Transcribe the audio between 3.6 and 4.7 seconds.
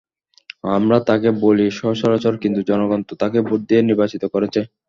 দিয়ে নির্বাচিত করেছে।